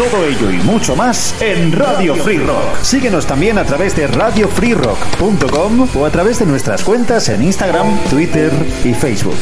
Todo 0.00 0.24
ello 0.24 0.50
y 0.50 0.56
mucho 0.62 0.96
más 0.96 1.38
en 1.42 1.72
Radio 1.72 2.14
Free 2.14 2.38
Rock. 2.38 2.74
Síguenos 2.80 3.26
también 3.26 3.58
a 3.58 3.66
través 3.66 3.94
de 3.94 4.06
radiofreerock.com 4.06 5.88
o 5.94 6.06
a 6.06 6.10
través 6.10 6.38
de 6.38 6.46
nuestras 6.46 6.82
cuentas 6.82 7.28
en 7.28 7.42
Instagram, 7.42 7.98
Twitter 8.08 8.50
y 8.82 8.94
Facebook. 8.94 9.36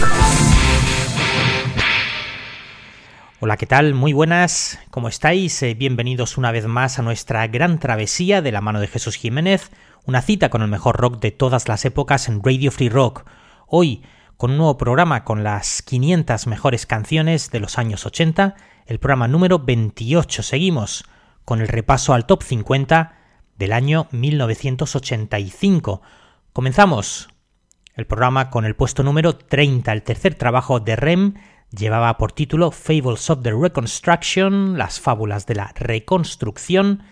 Hola, 3.38 3.56
¿qué 3.56 3.66
tal? 3.66 3.94
Muy 3.94 4.12
buenas, 4.12 4.80
¿cómo 4.90 5.06
estáis? 5.06 5.62
Eh, 5.62 5.74
bienvenidos 5.74 6.36
una 6.36 6.50
vez 6.50 6.66
más 6.66 6.98
a 6.98 7.02
nuestra 7.02 7.46
gran 7.46 7.78
travesía 7.78 8.42
de 8.42 8.50
la 8.50 8.60
mano 8.60 8.80
de 8.80 8.88
Jesús 8.88 9.14
Jiménez, 9.14 9.70
una 10.06 10.22
cita 10.22 10.50
con 10.50 10.62
el 10.62 10.68
mejor 10.68 10.96
rock 10.96 11.20
de 11.20 11.30
todas 11.30 11.68
las 11.68 11.84
épocas 11.84 12.28
en 12.28 12.42
Radio 12.42 12.72
Free 12.72 12.88
Rock. 12.88 13.24
Hoy, 13.68 14.02
con 14.36 14.50
un 14.50 14.56
nuevo 14.56 14.76
programa 14.76 15.22
con 15.22 15.44
las 15.44 15.82
500 15.82 16.48
mejores 16.48 16.84
canciones 16.84 17.52
de 17.52 17.60
los 17.60 17.78
años 17.78 18.06
80 18.06 18.56
el 18.88 18.98
programa 18.98 19.28
número 19.28 19.58
28. 19.58 20.42
Seguimos 20.42 21.04
con 21.44 21.60
el 21.60 21.68
repaso 21.68 22.14
al 22.14 22.24
top 22.24 22.42
50 22.42 23.16
del 23.56 23.74
año 23.74 24.08
1985. 24.12 26.00
Comenzamos 26.54 27.28
el 27.94 28.06
programa 28.06 28.48
con 28.48 28.64
el 28.64 28.74
puesto 28.74 29.02
número 29.02 29.36
30. 29.36 29.92
El 29.92 30.02
tercer 30.02 30.36
trabajo 30.36 30.80
de 30.80 30.96
Rem 30.96 31.34
llevaba 31.70 32.16
por 32.16 32.32
título 32.32 32.70
Fables 32.70 33.28
of 33.28 33.42
the 33.42 33.52
Reconstruction, 33.52 34.78
las 34.78 35.00
fábulas 35.00 35.44
de 35.44 35.56
la 35.56 35.70
reconstrucción, 35.74 37.02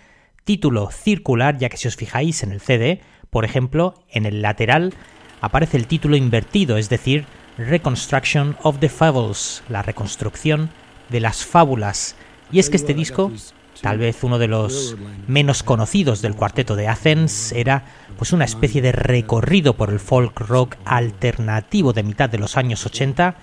título 0.45 0.91
circular, 0.91 1.59
ya 1.59 1.69
que 1.69 1.77
si 1.77 1.89
os 1.89 1.97
fijáis 1.97 2.43
en 2.43 2.53
el 2.53 2.63
CD, 2.63 3.03
por 3.29 3.45
ejemplo, 3.45 4.03
en 4.09 4.25
el 4.25 4.41
lateral 4.41 4.95
aparece 5.43 5.77
el 5.77 5.87
título 5.87 6.17
invertido, 6.17 6.79
es 6.79 6.89
decir, 6.89 7.27
Reconstruction 7.59 8.57
of 8.63 8.79
the 8.79 8.89
Fables, 8.89 9.63
la 9.69 9.83
reconstrucción 9.83 10.71
de 11.09 11.21
las 11.21 11.45
fábulas. 11.45 12.17
Y 12.51 12.59
es 12.59 12.71
que 12.71 12.77
este 12.77 12.95
disco, 12.95 13.33
tal 13.81 13.99
vez 13.99 14.23
uno 14.23 14.39
de 14.39 14.49
los 14.49 14.97
menos 15.27 15.63
conocidos 15.63 16.23
del 16.23 16.35
cuarteto 16.35 16.77
de 16.77 16.89
Athens, 16.89 17.53
era 17.53 17.85
pues 18.17 18.33
una 18.33 18.45
especie 18.45 18.83
de 18.83 18.93
recorrido 18.93 19.75
por 19.75 19.91
el 19.91 20.01
folk 20.01 20.41
rock 20.41 20.77
alternativo 20.85 21.93
de 21.93 22.03
mitad 22.03 22.31
de 22.31 22.39
los 22.39 22.57
años 22.57 22.87
80 22.87 23.37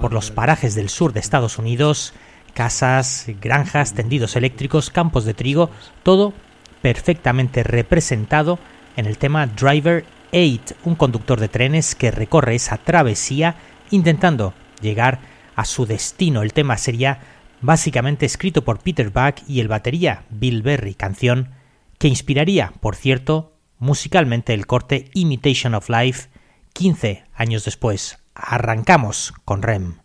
por 0.00 0.12
los 0.12 0.30
parajes 0.30 0.74
del 0.74 0.88
sur 0.88 1.12
de 1.12 1.20
Estados 1.20 1.58
Unidos, 1.58 2.14
casas, 2.54 3.26
granjas, 3.40 3.94
tendidos 3.94 4.36
eléctricos, 4.36 4.90
campos 4.90 5.24
de 5.24 5.34
trigo, 5.34 5.70
todo 6.02 6.32
perfectamente 6.80 7.62
representado 7.62 8.58
en 8.96 9.06
el 9.06 9.18
tema 9.18 9.46
Driver 9.46 10.04
8, 10.32 10.76
un 10.84 10.94
conductor 10.94 11.40
de 11.40 11.48
trenes 11.48 11.94
que 11.94 12.10
recorre 12.10 12.54
esa 12.54 12.78
travesía 12.78 13.56
intentando 13.90 14.54
llegar 14.80 15.14
a 15.14 15.33
su 15.64 15.86
destino. 15.86 16.42
El 16.42 16.52
tema 16.52 16.76
sería 16.76 17.20
básicamente 17.60 18.26
escrito 18.26 18.64
por 18.64 18.80
Peter 18.80 19.10
Buck 19.10 19.36
y 19.46 19.60
el 19.60 19.68
batería 19.68 20.24
Bill 20.30 20.62
Berry, 20.62 20.94
canción 20.94 21.50
que 21.98 22.08
inspiraría, 22.08 22.72
por 22.80 22.96
cierto, 22.96 23.56
musicalmente 23.78 24.52
el 24.54 24.66
corte 24.66 25.10
Imitation 25.14 25.74
of 25.74 25.88
Life 25.88 26.28
15 26.72 27.24
años 27.34 27.64
después. 27.64 28.18
Arrancamos 28.34 29.32
con 29.44 29.62
Rem. 29.62 30.03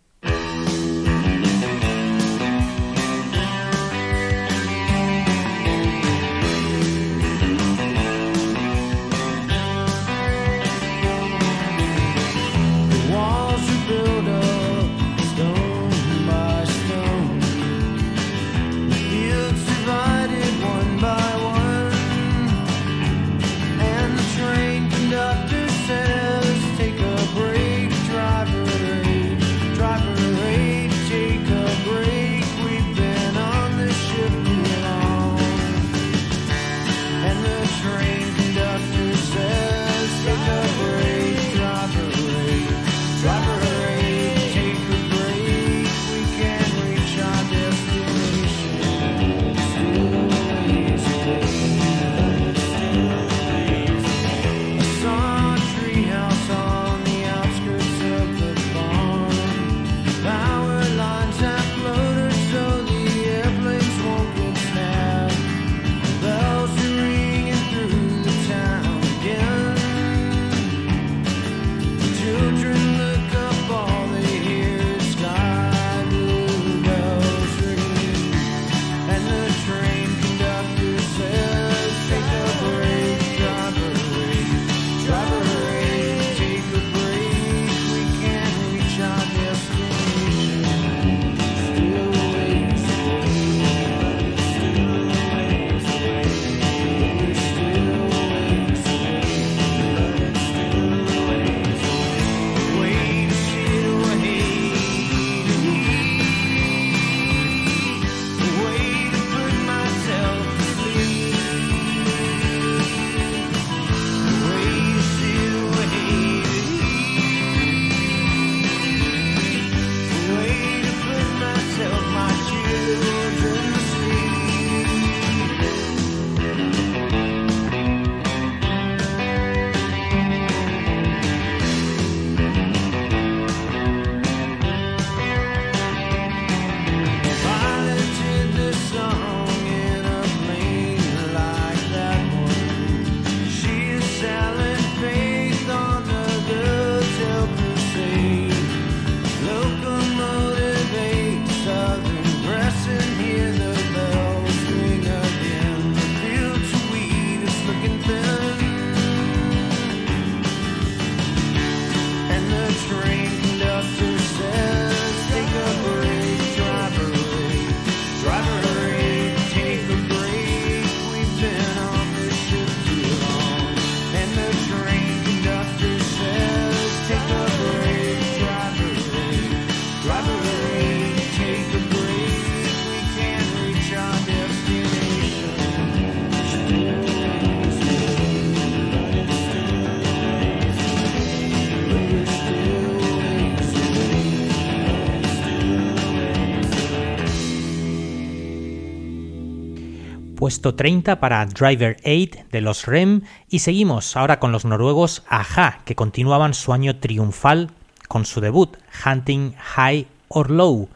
Puesto 200.50 200.74
30 200.74 201.20
para 201.20 201.46
Driver 201.46 201.96
8 202.04 202.46
de 202.50 202.60
los 202.60 202.86
REM 202.86 203.22
y 203.48 203.60
seguimos 203.60 204.16
ahora 204.16 204.40
con 204.40 204.50
los 204.50 204.64
noruegos 204.64 205.22
Aja, 205.28 205.78
que 205.84 205.94
continuaban 205.94 206.54
su 206.54 206.72
año 206.72 206.96
triunfal 206.96 207.70
con 208.08 208.26
su 208.26 208.40
debut 208.40 208.76
Hunting 209.06 209.52
High 209.52 210.08
or 210.26 210.50
Low. 210.50 210.88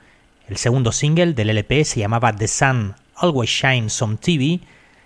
El 0.49 0.57
segundo 0.57 0.91
single 0.91 1.35
del 1.35 1.51
LP 1.51 1.85
se 1.85 2.01
llamaba 2.01 2.35
The 2.35 2.49
Sun 2.49 2.97
Always 3.15 3.49
Shines 3.49 4.03
on 4.03 4.19
TV, 4.19 4.59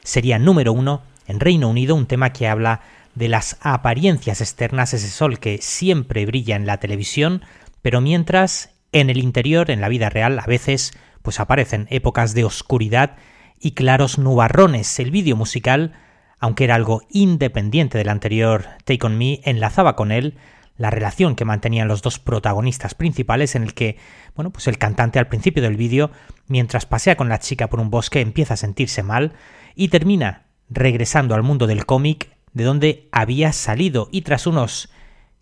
sería 0.02 0.38
número 0.38 0.72
uno 0.72 1.02
en 1.26 1.40
Reino 1.40 1.68
Unido, 1.68 1.94
un 1.94 2.06
tema 2.06 2.32
que 2.32 2.48
habla 2.48 2.80
de 3.14 3.28
las 3.28 3.58
apariencias 3.60 4.40
externas, 4.40 4.94
ese 4.94 5.10
sol 5.10 5.40
que 5.40 5.58
siempre 5.60 6.24
brilla 6.24 6.56
en 6.56 6.64
la 6.64 6.78
televisión, 6.78 7.42
pero 7.82 8.00
mientras 8.00 8.70
en 8.92 9.10
el 9.10 9.18
interior, 9.18 9.70
en 9.70 9.82
la 9.82 9.90
vida 9.90 10.08
real, 10.08 10.38
a 10.38 10.46
veces 10.46 10.94
pues 11.20 11.38
aparecen 11.38 11.86
épocas 11.90 12.32
de 12.32 12.44
oscuridad 12.44 13.18
y 13.60 13.72
claros 13.72 14.18
nubarrones. 14.18 14.98
El 14.98 15.10
vídeo 15.10 15.36
musical, 15.36 15.92
aunque 16.38 16.64
era 16.64 16.74
algo 16.74 17.02
independiente 17.10 17.98
del 17.98 18.08
anterior 18.08 18.66
Take 18.84 19.06
On 19.06 19.16
Me, 19.16 19.40
enlazaba 19.44 19.96
con 19.96 20.12
él 20.12 20.36
la 20.76 20.90
relación 20.90 21.34
que 21.34 21.44
mantenían 21.44 21.88
los 21.88 22.02
dos 22.02 22.18
protagonistas 22.18 22.94
principales 22.94 23.54
en 23.56 23.64
el 23.64 23.74
que, 23.74 23.98
bueno, 24.36 24.50
pues 24.50 24.68
el 24.68 24.78
cantante 24.78 25.18
al 25.18 25.26
principio 25.26 25.62
del 25.62 25.76
vídeo, 25.76 26.12
mientras 26.46 26.86
pasea 26.86 27.16
con 27.16 27.28
la 27.28 27.40
chica 27.40 27.68
por 27.68 27.80
un 27.80 27.90
bosque, 27.90 28.20
empieza 28.20 28.54
a 28.54 28.58
sentirse 28.58 29.02
mal 29.02 29.32
y 29.74 29.88
termina 29.88 30.46
regresando 30.70 31.34
al 31.34 31.42
mundo 31.42 31.66
del 31.66 31.84
cómic 31.84 32.30
de 32.52 32.64
donde 32.64 33.08
había 33.12 33.52
salido 33.52 34.08
y 34.12 34.22
tras 34.22 34.46
unos 34.46 34.90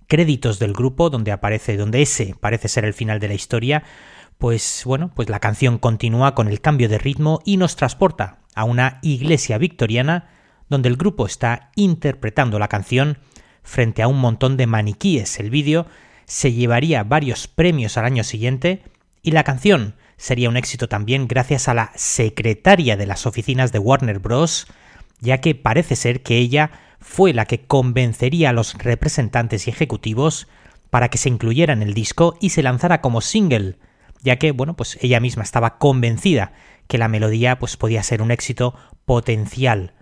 créditos 0.07 0.59
del 0.59 0.73
grupo 0.73 1.11
donde 1.11 1.33
aparece 1.33 1.77
donde 1.77 2.03
ese 2.03 2.35
parece 2.41 2.69
ser 2.69 2.85
el 2.85 2.95
final 2.95 3.21
de 3.21 3.29
la 3.29 3.35
historia, 3.35 3.85
pues 4.39 4.83
bueno, 4.85 5.11
pues 5.15 5.29
la 5.29 5.41
canción 5.41 5.79
continúa 5.79 6.35
con 6.35 6.49
el 6.49 6.61
cambio 6.61 6.89
de 6.89 6.99
ritmo 6.99 7.41
y 7.45 7.57
nos 7.57 7.77
transporta 7.77 8.39
a 8.55 8.65
una 8.65 8.99
iglesia 9.03 9.59
victoriana 9.59 10.29
donde 10.69 10.89
el 10.89 10.97
grupo 10.97 11.27
está 11.27 11.71
interpretando 11.77 12.59
la 12.59 12.69
canción 12.69 13.19
frente 13.63 14.03
a 14.03 14.09
un 14.09 14.19
montón 14.19 14.57
de 14.57 14.67
maniquíes. 14.67 15.39
El 15.39 15.51
vídeo 15.51 15.87
se 16.25 16.53
llevaría 16.53 17.05
varios 17.05 17.49
premios 17.49 17.97
al 17.97 18.05
año 18.05 18.25
siguiente 18.25 18.83
y 19.23 19.31
la 19.31 19.45
canción 19.45 19.95
sería 20.17 20.49
un 20.49 20.57
éxito 20.57 20.89
también 20.89 21.29
gracias 21.29 21.69
a 21.69 21.75
la 21.75 21.93
secretaria 21.95 22.97
de 22.97 23.07
las 23.07 23.27
oficinas 23.27 23.73
de 23.73 23.79
Warner 23.79 24.19
Bros., 24.19 24.67
ya 25.21 25.41
que 25.41 25.55
parece 25.55 25.97
ser 25.97 26.23
que 26.23 26.39
ella 26.39 26.71
fue 27.01 27.33
la 27.33 27.47
que 27.47 27.65
convencería 27.65 28.51
a 28.51 28.53
los 28.53 28.75
representantes 28.75 29.67
y 29.67 29.71
ejecutivos 29.71 30.47
para 30.91 31.09
que 31.09 31.19
se 31.19 31.29
incluyera 31.29 31.73
en 31.73 31.83
el 31.83 31.95
disco 31.95 32.37
y 32.41 32.51
se 32.51 32.63
lanzara 32.63 33.01
como 33.01 33.21
single, 33.21 33.77
ya 34.27 34.37
que, 34.37 34.51
bueno, 34.51 34.75
pues 34.75 34.99
ella 35.01 35.21
misma 35.21 35.45
estaba 35.45 35.79
convencida 35.79 36.53
que 36.89 36.99
la 36.99 37.07
melodía 37.07 37.61
pues 37.61 37.77
podía 37.77 38.03
ser 38.03 38.23
un 38.23 38.33
éxito 38.33 38.75
potencial 39.05 39.95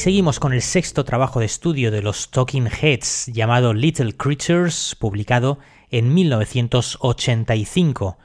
seguimos 0.00 0.40
con 0.40 0.54
el 0.54 0.62
sexto 0.62 1.04
trabajo 1.04 1.40
de 1.40 1.46
estudio 1.46 1.90
de 1.90 2.00
los 2.00 2.30
Talking 2.30 2.68
Heads 2.68 3.26
llamado 3.26 3.74
Little 3.74 4.16
Creatures, 4.16 4.96
publicado 4.98 5.58
en 5.90 6.14
1985. 6.14 8.16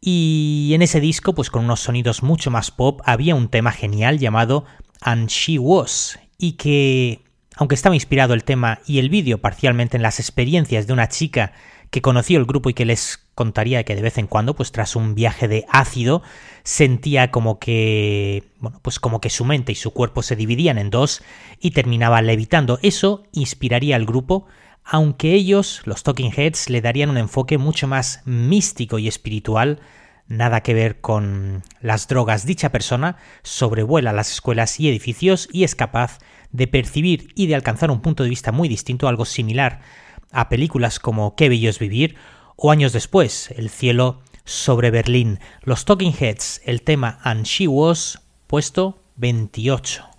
Y 0.00 0.70
en 0.72 0.82
ese 0.82 1.00
disco, 1.00 1.34
pues 1.34 1.50
con 1.50 1.64
unos 1.64 1.80
sonidos 1.80 2.22
mucho 2.22 2.52
más 2.52 2.70
pop, 2.70 3.00
había 3.06 3.34
un 3.34 3.48
tema 3.48 3.72
genial 3.72 4.20
llamado 4.20 4.66
And 5.00 5.28
She 5.28 5.58
Was, 5.58 6.20
y 6.38 6.52
que, 6.52 7.24
aunque 7.56 7.74
estaba 7.74 7.96
inspirado 7.96 8.32
el 8.32 8.44
tema 8.44 8.78
y 8.86 9.00
el 9.00 9.08
vídeo 9.08 9.38
parcialmente 9.38 9.96
en 9.96 10.04
las 10.04 10.20
experiencias 10.20 10.86
de 10.86 10.92
una 10.92 11.08
chica 11.08 11.54
que 11.90 12.02
conoció 12.02 12.38
el 12.38 12.44
grupo 12.44 12.70
y 12.70 12.74
que 12.74 12.84
les 12.84 13.23
contaría 13.34 13.84
que 13.84 13.96
de 13.96 14.02
vez 14.02 14.18
en 14.18 14.26
cuando, 14.26 14.54
pues 14.54 14.72
tras 14.72 14.96
un 14.96 15.14
viaje 15.14 15.48
de 15.48 15.66
ácido, 15.68 16.22
sentía 16.62 17.30
como 17.30 17.58
que, 17.58 18.44
bueno, 18.60 18.80
pues 18.82 18.98
como 18.98 19.20
que 19.20 19.30
su 19.30 19.44
mente 19.44 19.72
y 19.72 19.74
su 19.74 19.92
cuerpo 19.92 20.22
se 20.22 20.36
dividían 20.36 20.78
en 20.78 20.90
dos 20.90 21.22
y 21.60 21.72
terminaba 21.72 22.22
levitando. 22.22 22.78
Eso 22.82 23.24
inspiraría 23.32 23.96
al 23.96 24.06
grupo, 24.06 24.46
aunque 24.84 25.34
ellos, 25.34 25.82
los 25.84 26.02
Talking 26.02 26.32
Heads, 26.36 26.70
le 26.70 26.80
darían 26.80 27.10
un 27.10 27.18
enfoque 27.18 27.58
mucho 27.58 27.88
más 27.88 28.22
místico 28.24 28.98
y 28.98 29.08
espiritual, 29.08 29.80
nada 30.26 30.62
que 30.62 30.74
ver 30.74 31.00
con 31.00 31.62
las 31.80 32.06
drogas. 32.06 32.46
Dicha 32.46 32.70
persona 32.70 33.16
sobrevuela 33.42 34.12
las 34.12 34.30
escuelas 34.32 34.78
y 34.78 34.88
edificios 34.88 35.48
y 35.52 35.64
es 35.64 35.74
capaz 35.74 36.18
de 36.52 36.66
percibir 36.68 37.32
y 37.34 37.46
de 37.46 37.56
alcanzar 37.56 37.90
un 37.90 38.00
punto 38.00 38.22
de 38.22 38.30
vista 38.30 38.52
muy 38.52 38.68
distinto, 38.68 39.08
algo 39.08 39.24
similar 39.24 39.80
a 40.30 40.48
películas 40.48 40.98
como 40.98 41.36
Qué 41.36 41.48
bello 41.48 41.70
es 41.70 41.78
vivir 41.78 42.16
o 42.56 42.70
años 42.70 42.92
después, 42.92 43.50
El 43.56 43.70
cielo 43.70 44.20
sobre 44.44 44.90
Berlín. 44.90 45.40
Los 45.62 45.84
Talking 45.84 46.14
Heads, 46.18 46.60
el 46.64 46.82
tema 46.82 47.18
And 47.22 47.44
She 47.44 47.66
Was, 47.66 48.20
puesto 48.46 49.02
28. 49.16 50.13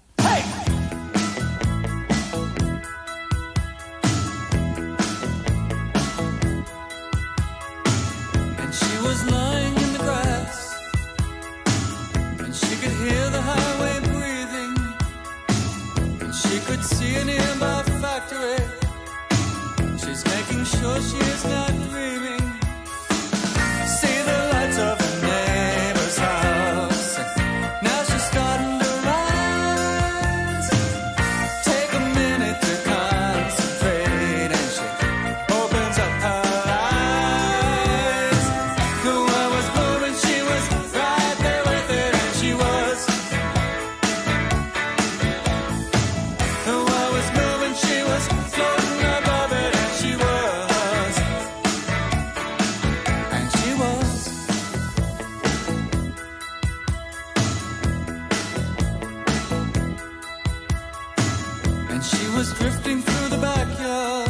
was 62.36 62.54
drifting 62.60 63.02
through 63.02 63.30
the 63.30 63.38
backyard 63.38 64.30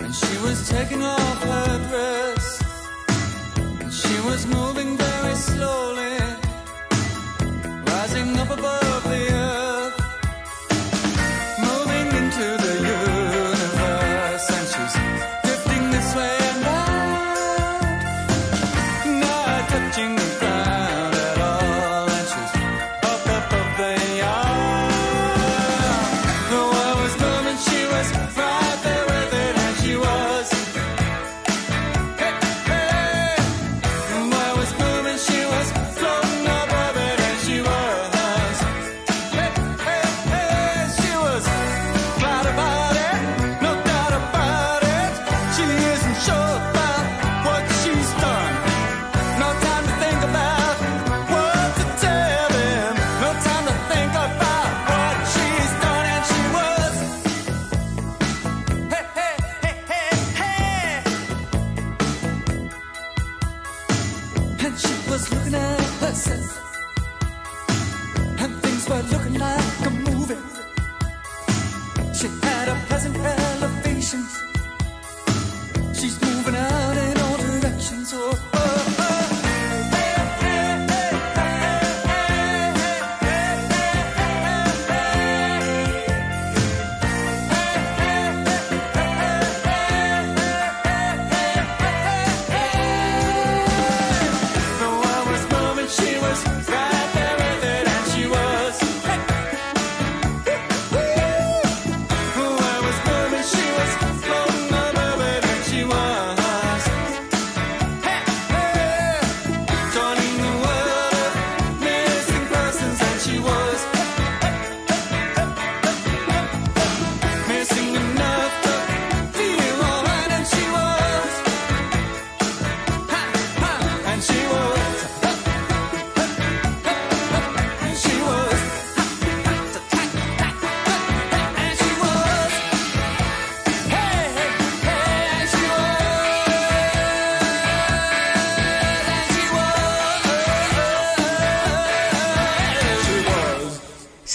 And 0.00 0.14
she 0.14 0.38
was 0.38 0.68
taking 0.68 1.02
off 1.02 1.42
her 1.42 1.78
dress 1.88 2.46
And 3.80 3.92
she 3.92 4.20
was 4.28 4.46
moving 4.46 4.96
very 4.96 5.34
slowly. 5.34 6.13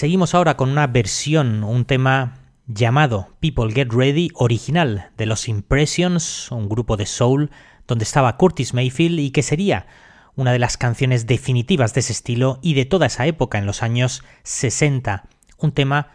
Seguimos 0.00 0.34
ahora 0.34 0.56
con 0.56 0.70
una 0.70 0.86
versión, 0.86 1.62
un 1.62 1.84
tema 1.84 2.38
llamado 2.66 3.36
People 3.38 3.70
Get 3.70 3.92
Ready, 3.92 4.30
original 4.32 5.10
de 5.18 5.26
los 5.26 5.46
Impressions, 5.46 6.50
un 6.50 6.70
grupo 6.70 6.96
de 6.96 7.04
soul 7.04 7.50
donde 7.86 8.04
estaba 8.04 8.38
Curtis 8.38 8.72
Mayfield 8.72 9.18
y 9.18 9.30
que 9.30 9.42
sería 9.42 9.86
una 10.36 10.52
de 10.52 10.58
las 10.58 10.78
canciones 10.78 11.26
definitivas 11.26 11.92
de 11.92 12.00
ese 12.00 12.14
estilo 12.14 12.60
y 12.62 12.72
de 12.72 12.86
toda 12.86 13.08
esa 13.08 13.26
época 13.26 13.58
en 13.58 13.66
los 13.66 13.82
años 13.82 14.24
60. 14.44 15.24
Un 15.58 15.72
tema 15.72 16.08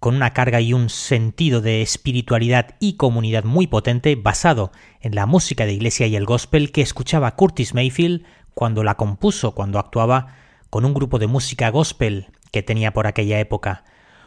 con 0.00 0.16
una 0.16 0.32
carga 0.32 0.60
y 0.60 0.72
un 0.72 0.88
sentido 0.88 1.60
de 1.60 1.80
espiritualidad 1.80 2.74
y 2.80 2.94
comunidad 2.94 3.44
muy 3.44 3.68
potente 3.68 4.16
basado 4.16 4.72
en 5.00 5.14
la 5.14 5.26
música 5.26 5.64
de 5.64 5.74
iglesia 5.74 6.08
y 6.08 6.16
el 6.16 6.26
gospel 6.26 6.72
que 6.72 6.82
escuchaba 6.82 7.36
Curtis 7.36 7.72
Mayfield 7.72 8.24
cuando 8.54 8.82
la 8.82 8.96
compuso, 8.96 9.54
cuando 9.54 9.78
actuaba 9.78 10.34
con 10.70 10.84
un 10.84 10.92
grupo 10.92 11.20
de 11.20 11.28
música 11.28 11.70
gospel 11.70 12.32
que 12.50 12.62
tenía 12.62 12.92
por 12.92 13.06
aquella 13.06 13.38
época. 13.40 13.84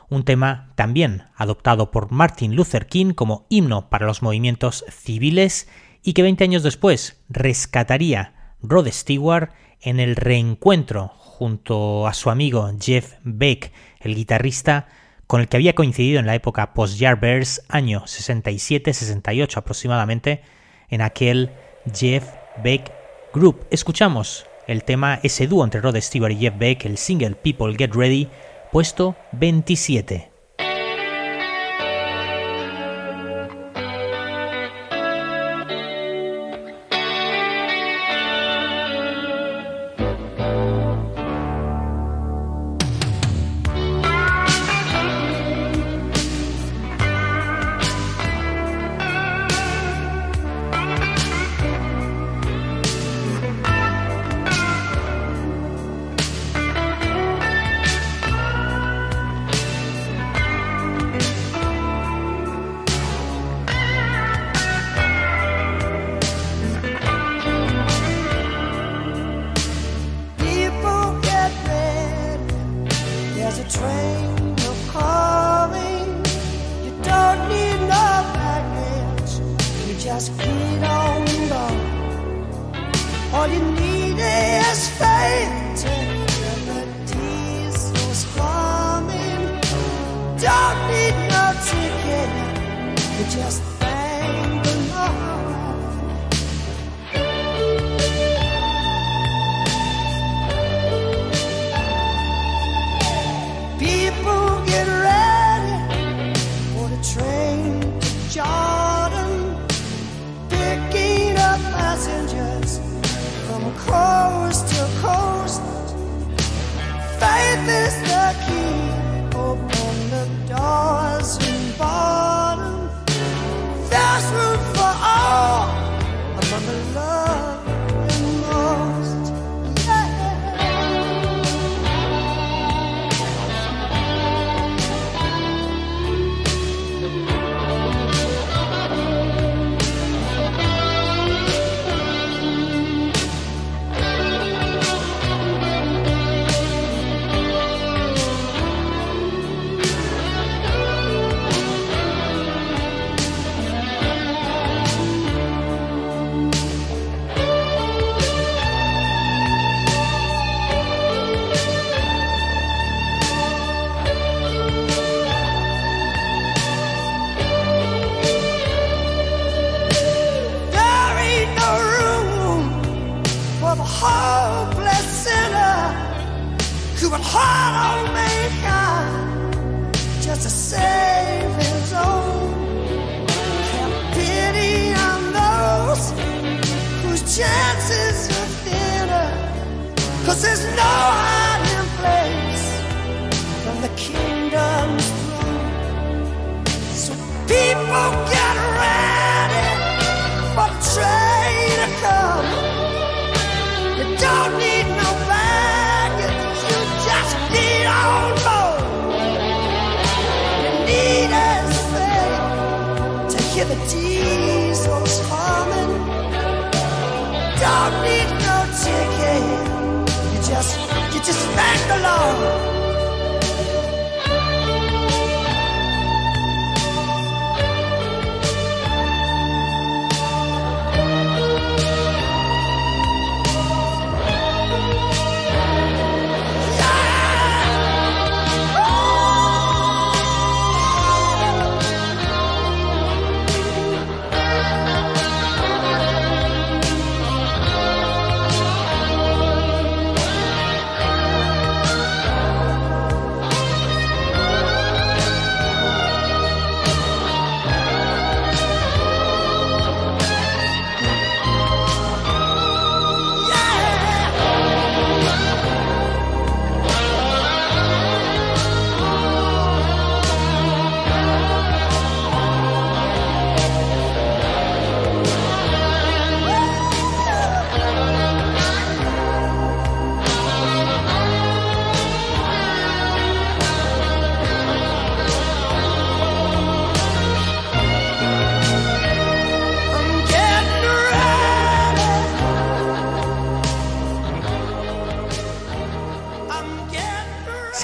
Un 0.09 0.25
tema 0.25 0.73
también 0.75 1.23
adoptado 1.35 1.91
por 1.91 2.11
Martin 2.11 2.55
Luther 2.55 2.87
King 2.87 3.13
como 3.13 3.45
himno 3.49 3.89
para 3.89 4.05
los 4.05 4.21
movimientos 4.21 4.83
civiles 4.89 5.69
y 6.03 6.13
que 6.13 6.23
20 6.23 6.43
años 6.43 6.63
después 6.63 7.21
rescataría 7.29 8.55
Rod 8.61 8.87
Stewart 8.89 9.51
en 9.79 9.99
el 9.99 10.15
reencuentro 10.15 11.09
junto 11.15 12.07
a 12.07 12.13
su 12.13 12.29
amigo 12.29 12.69
Jeff 12.79 13.13
Beck, 13.23 13.71
el 13.99 14.15
guitarrista 14.15 14.87
con 15.27 15.39
el 15.39 15.47
que 15.47 15.57
había 15.57 15.75
coincidido 15.75 16.19
en 16.19 16.25
la 16.25 16.35
época 16.35 16.73
post-Yardbirds, 16.73 17.63
año 17.69 18.03
67-68 18.03 19.57
aproximadamente, 19.57 20.41
en 20.89 21.01
aquel 21.01 21.51
Jeff 21.91 22.27
Beck 22.61 22.91
Group. 23.33 23.65
Escuchamos 23.71 24.45
el 24.71 24.83
tema, 24.83 25.19
ese 25.23 25.47
dúo 25.47 25.63
entre 25.63 25.81
Rod 25.81 25.97
Stewart 25.97 26.31
y 26.31 26.37
Jeff 26.37 26.57
Beck, 26.57 26.85
el 26.85 26.97
single 26.97 27.35
People 27.35 27.75
Get 27.77 27.93
Ready, 27.93 28.27
puesto 28.71 29.15
27. 29.33 30.30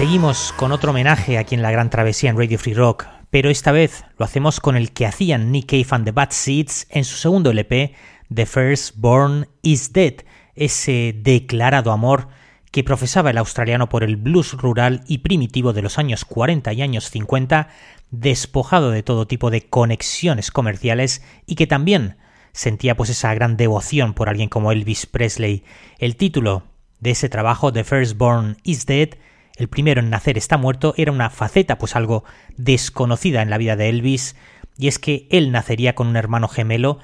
Seguimos 0.08 0.54
con 0.54 0.72
otro 0.72 0.91
homenaje 0.91 1.38
aquí 1.38 1.54
en 1.54 1.62
la 1.62 1.70
Gran 1.70 1.89
Travesía 1.89 2.30
en 2.30 2.38
Radio 2.38 2.58
Free 2.58 2.74
Rock, 2.74 3.06
pero 3.30 3.50
esta 3.50 3.74
vez 3.74 4.06
lo 4.17 4.24
hacemos 4.24 4.62
con 4.62 4.78
el 4.78 4.93
que 4.93 5.06
hacían 5.06 5.52
Nick 5.52 5.70
Cave 5.70 5.88
and 5.89 6.06
the 6.06 6.12
Bad 6.13 6.30
Seeds 6.32 6.88
en 6.89 7.04
su 7.04 7.17
segundo 7.17 7.52
LP, 7.52 7.93
The 8.34 8.46
First 8.46 8.96
Born 8.96 9.50
is 9.63 9.91
Dead, 9.91 10.13
ese 10.56 11.13
declarado 11.13 11.91
amor 11.91 12.30
que 12.72 12.86
profesaba 12.86 13.32
el 13.32 13.38
australiano 13.38 13.89
por 13.89 14.02
el 14.02 14.15
blues 14.15 14.54
rural 14.54 15.04
y 15.08 15.17
primitivo 15.17 15.74
de 15.74 15.82
los 15.82 15.98
años 15.98 16.24
40 16.24 16.72
y 16.72 16.82
años 16.82 17.10
50, 17.10 17.67
despojado 18.10 18.91
de 18.91 19.04
todo 19.04 19.28
tipo 19.28 19.52
de 19.52 19.67
conexiones 19.67 20.52
comerciales 20.52 21.22
y 21.46 21.56
que 21.56 21.67
también 21.67 22.15
sentía 22.54 22.96
pues 22.96 23.10
esa 23.10 23.34
gran 23.34 23.58
devoción 23.58 24.13
por 24.13 24.30
alguien 24.30 24.48
como 24.48 24.72
Elvis 24.72 25.06
Presley. 25.06 25.65
El 26.00 26.15
título 26.15 26.63
de 27.02 27.12
ese 27.12 27.28
trabajo, 27.28 27.74
The 27.74 27.84
First 27.84 28.15
Born 28.17 28.56
is 28.63 28.86
Dead, 28.86 29.10
el 29.58 29.67
primero 29.67 30.00
en 30.00 30.10
nacer 30.10 30.38
está 30.38 30.58
muerto, 30.58 30.93
era 30.98 31.12
una 31.12 31.30
faceta 31.30 31.78
pues 31.78 31.96
algo 31.96 32.24
desconocida 32.56 33.41
en 33.41 33.50
la 33.50 33.58
vida 33.58 33.76
de 33.76 33.89
Elvis, 33.89 34.36
y 34.78 34.88
es 34.88 35.00
que 35.00 35.28
él 35.32 35.52
nacería 35.52 35.96
con 35.96 36.08
un 36.08 36.15
hermano 36.15 36.48
gemelo 36.48 37.00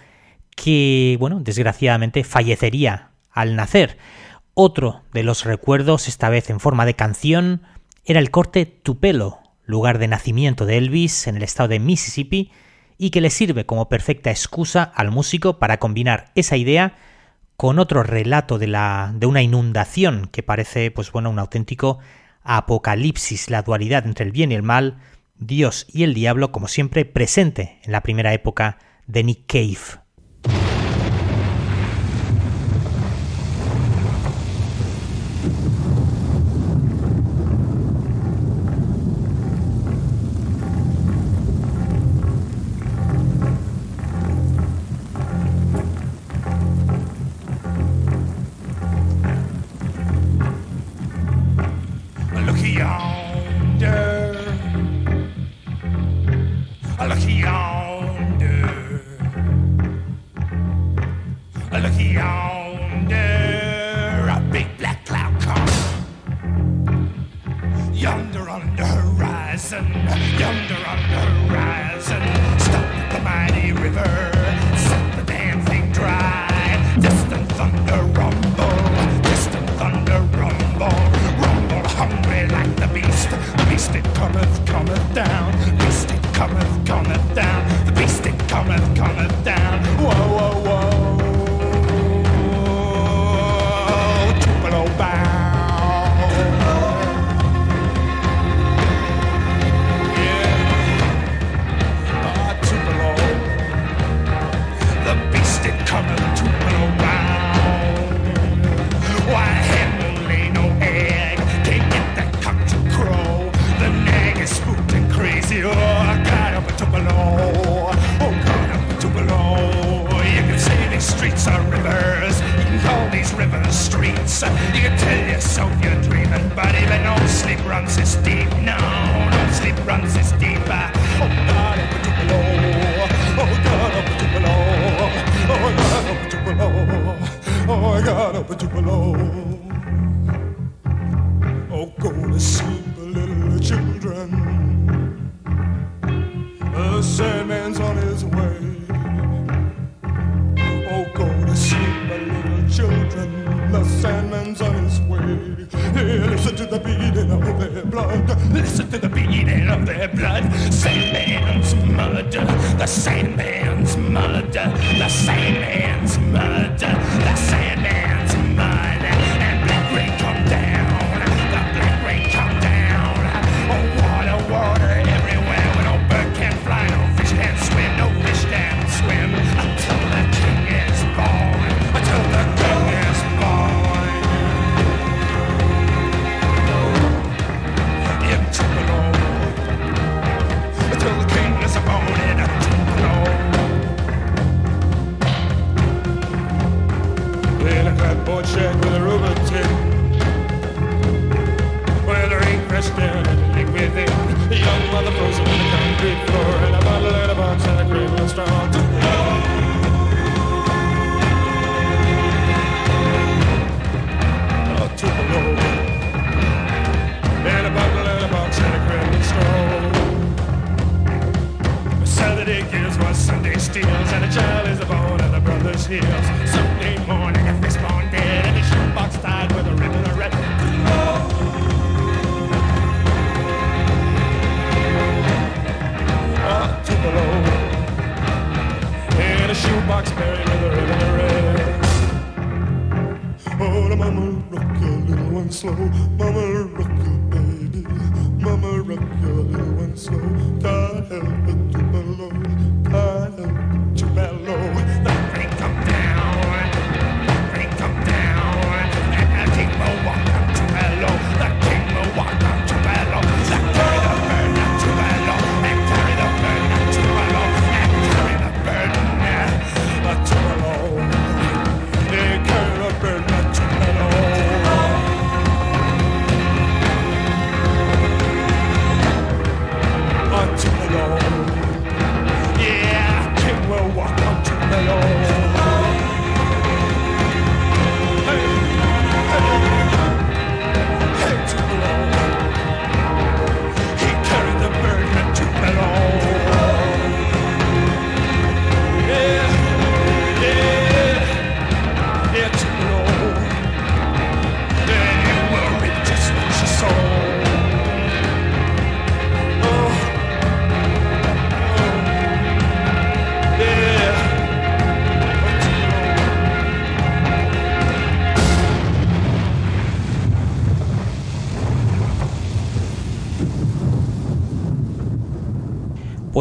que, 0.55 1.17
bueno, 1.19 1.39
desgraciadamente 1.39 2.23
fallecería 2.23 3.09
al 3.31 3.55
nacer. 3.55 3.97
Otro 4.53 5.01
de 5.11 5.23
los 5.23 5.45
recuerdos, 5.45 6.07
esta 6.07 6.29
vez 6.29 6.51
en 6.51 6.59
forma 6.59 6.85
de 6.85 6.93
canción, 6.93 7.63
era 8.05 8.19
el 8.19 8.29
corte 8.29 8.67
Tupelo, 8.67 9.39
lugar 9.65 9.97
de 9.97 10.07
nacimiento 10.07 10.67
de 10.67 10.77
Elvis 10.77 11.25
en 11.25 11.37
el 11.37 11.43
estado 11.43 11.69
de 11.69 11.79
Mississippi, 11.79 12.51
y 12.99 13.09
que 13.09 13.21
le 13.21 13.31
sirve 13.31 13.65
como 13.65 13.89
perfecta 13.89 14.29
excusa 14.29 14.83
al 14.83 15.09
músico 15.09 15.57
para 15.57 15.79
combinar 15.79 16.31
esa 16.35 16.55
idea 16.55 16.95
con 17.57 17.79
otro 17.79 18.03
relato 18.03 18.59
de, 18.59 18.67
la, 18.67 19.11
de 19.15 19.25
una 19.25 19.41
inundación 19.41 20.27
que 20.31 20.43
parece, 20.43 20.91
pues 20.91 21.11
bueno, 21.11 21.31
un 21.31 21.39
auténtico 21.39 21.97
Apocalipsis, 22.43 23.49
la 23.49 23.61
dualidad 23.61 24.05
entre 24.05 24.25
el 24.25 24.31
bien 24.31 24.51
y 24.51 24.55
el 24.55 24.63
mal, 24.63 24.99
Dios 25.37 25.85
y 25.91 26.03
el 26.03 26.13
diablo, 26.13 26.51
como 26.51 26.67
siempre, 26.67 27.05
presente 27.05 27.79
en 27.83 27.91
la 27.91 28.01
primera 28.01 28.33
época 28.33 28.79
de 29.07 29.23
Nick 29.23 29.45
Cave. 29.47 30.02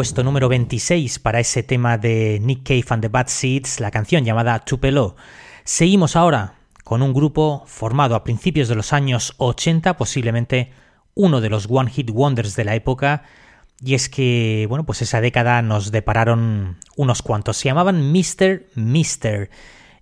Puesto 0.03 0.25
número 0.25 0.49
26 0.49 1.21
para 1.21 1.39
ese 1.39 1.63
tema 1.63 1.97
de 1.97 2.41
Nick 2.43 2.65
Cave 2.65 2.85
and 2.89 3.03
the 3.03 3.09
Bad 3.09 3.29
Seeds, 3.29 3.79
la 3.79 3.93
canción 3.93 4.25
llamada 4.25 4.59
Tupelo. 4.59 5.15
Seguimos 5.63 6.17
ahora 6.17 6.55
con 6.83 7.03
un 7.03 7.15
grupo 7.15 7.63
formado 7.69 8.17
a 8.17 8.25
principios 8.25 8.67
de 8.67 8.75
los 8.75 8.93
años 8.93 9.33
80, 9.37 9.97
posiblemente 9.97 10.73
uno 11.15 11.41
de 11.41 11.51
los 11.51 11.69
One 11.71 11.89
Hit 11.89 12.11
Wonders 12.11 12.57
de 12.57 12.65
la 12.65 12.75
época, 12.75 13.23
y 13.81 13.95
es 13.95 14.09
que, 14.09 14.67
bueno, 14.69 14.85
pues 14.85 15.03
esa 15.03 15.21
década 15.21 15.63
nos 15.63 15.93
depararon 15.93 16.79
unos 16.97 17.23
cuantos. 17.23 17.59
Se 17.59 17.69
llamaban 17.69 18.11
Mr. 18.11 18.71
Mister. 18.75 19.51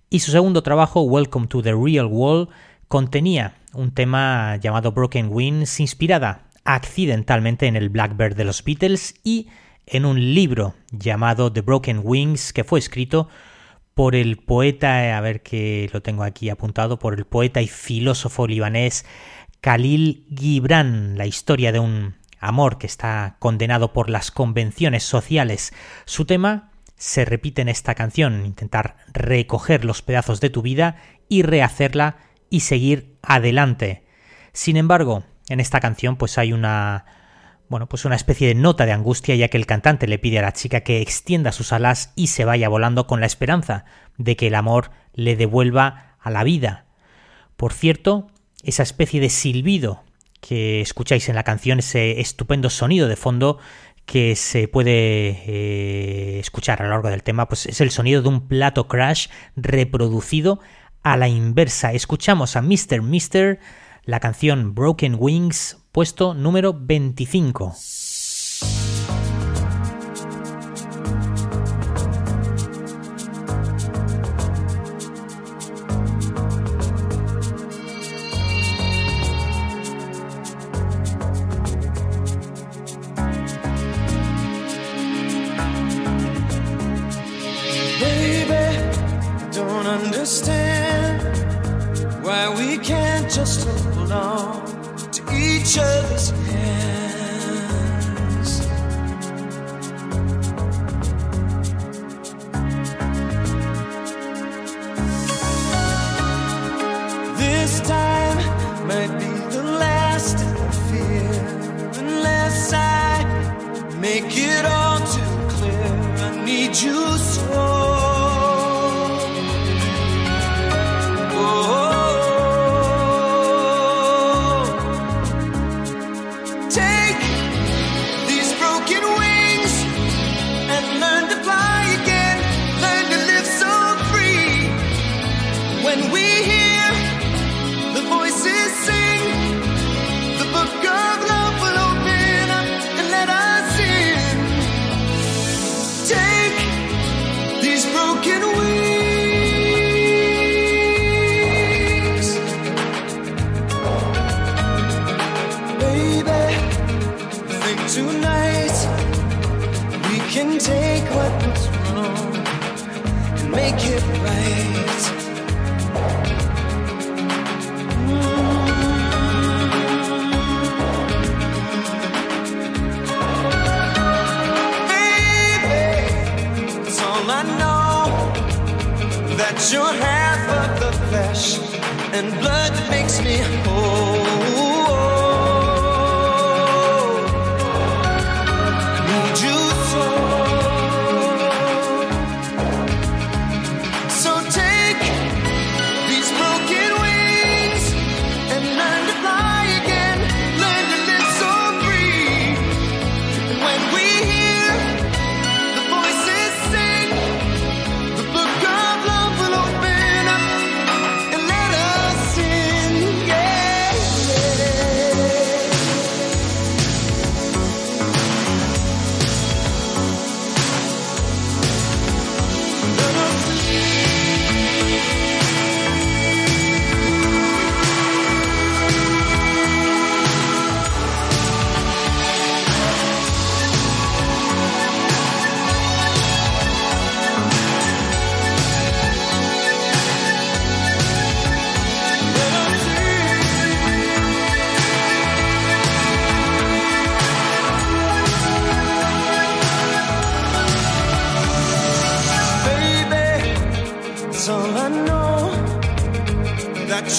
Y 0.09 0.21
su 0.21 0.31
segundo 0.31 0.63
trabajo, 0.63 1.03
Welcome 1.03 1.45
to 1.45 1.61
the 1.61 1.75
Real 1.75 2.07
World, 2.07 2.49
contenía 2.87 3.53
un 3.75 3.91
tema 3.91 4.55
llamado 4.55 4.93
Broken 4.93 5.27
Wings, 5.29 5.79
inspirada 5.79 6.47
accidentalmente 6.63 7.67
en 7.67 7.75
el 7.75 7.89
Blackbird 7.89 8.35
de 8.35 8.45
los 8.45 8.63
Beatles 8.63 9.13
y 9.23 9.47
en 9.85 10.05
un 10.05 10.33
libro 10.33 10.75
llamado 10.91 11.51
The 11.51 11.61
Broken 11.61 12.01
Wings 12.03 12.53
que 12.53 12.63
fue 12.63 12.79
escrito 12.79 13.27
por 13.93 14.15
el 14.15 14.37
poeta, 14.37 15.17
a 15.17 15.21
ver 15.21 15.43
que 15.43 15.89
lo 15.93 16.01
tengo 16.01 16.23
aquí 16.23 16.49
apuntado, 16.49 16.97
por 16.99 17.13
el 17.13 17.25
poeta 17.25 17.61
y 17.61 17.67
filósofo 17.67 18.47
libanés 18.47 19.05
Khalil 19.61 20.25
Gibran, 20.35 21.17
la 21.17 21.25
historia 21.25 21.71
de 21.71 21.79
un 21.79 22.15
amor 22.39 22.77
que 22.77 22.87
está 22.87 23.35
condenado 23.39 23.93
por 23.93 24.09
las 24.09 24.31
convenciones 24.31 25.03
sociales. 25.03 25.73
Su 26.05 26.25
tema 26.25 26.71
se 26.95 27.25
repite 27.25 27.61
en 27.61 27.69
esta 27.69 27.95
canción, 27.95 28.45
intentar 28.45 28.97
recoger 29.13 29.85
los 29.85 30.01
pedazos 30.01 30.41
de 30.41 30.49
tu 30.49 30.61
vida 30.61 30.97
y 31.29 31.43
rehacerla 31.43 32.17
y 32.49 32.61
seguir 32.61 33.17
adelante. 33.21 34.05
Sin 34.53 34.77
embargo, 34.77 35.23
en 35.49 35.59
esta 35.59 35.79
canción 35.79 36.15
pues 36.15 36.37
hay 36.37 36.53
una 36.53 37.05
bueno, 37.71 37.87
pues 37.87 38.03
una 38.03 38.17
especie 38.17 38.49
de 38.49 38.53
nota 38.53 38.85
de 38.85 38.91
angustia 38.91 39.33
ya 39.33 39.47
que 39.47 39.55
el 39.55 39.65
cantante 39.65 40.05
le 40.05 40.19
pide 40.19 40.39
a 40.39 40.41
la 40.41 40.51
chica 40.51 40.81
que 40.81 41.01
extienda 41.01 41.53
sus 41.53 41.71
alas 41.71 42.11
y 42.17 42.27
se 42.27 42.43
vaya 42.43 42.67
volando 42.67 43.07
con 43.07 43.21
la 43.21 43.25
esperanza 43.25 43.85
de 44.17 44.35
que 44.35 44.47
el 44.47 44.55
amor 44.55 44.91
le 45.13 45.37
devuelva 45.37 46.17
a 46.19 46.31
la 46.31 46.43
vida. 46.43 46.83
Por 47.55 47.71
cierto, 47.71 48.27
esa 48.61 48.83
especie 48.83 49.21
de 49.21 49.29
silbido 49.29 50.03
que 50.41 50.81
escucháis 50.81 51.29
en 51.29 51.35
la 51.35 51.43
canción, 51.43 51.79
ese 51.79 52.19
estupendo 52.19 52.69
sonido 52.69 53.07
de 53.07 53.15
fondo 53.15 53.57
que 54.05 54.35
se 54.35 54.67
puede 54.67 55.41
eh, 55.47 56.39
escuchar 56.41 56.81
a 56.81 56.83
lo 56.83 56.91
largo 56.91 57.07
del 57.07 57.23
tema, 57.23 57.47
pues 57.47 57.67
es 57.67 57.79
el 57.79 57.91
sonido 57.91 58.21
de 58.21 58.27
un 58.27 58.49
plato 58.49 58.89
crash 58.89 59.27
reproducido 59.55 60.59
a 61.03 61.15
la 61.15 61.29
inversa. 61.29 61.93
Escuchamos 61.93 62.57
a 62.57 62.61
Mr. 62.61 63.01
Mister, 63.01 63.61
la 64.03 64.19
canción 64.19 64.73
Broken 64.73 65.15
Wings 65.19 65.77
puesto 65.91 66.33
número 66.33 66.73
25. 66.73 67.75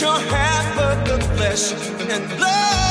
You're 0.01 0.11
but 0.75 1.05
the 1.05 1.19
flesh 1.37 1.73
and 2.01 2.39
blood. 2.39 2.82